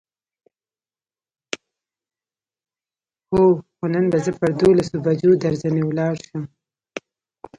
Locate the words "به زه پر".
4.11-4.51